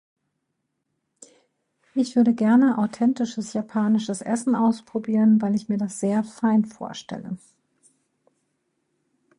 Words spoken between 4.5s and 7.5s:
ausprobieren, weil ich mir das sehr fein vorstelle.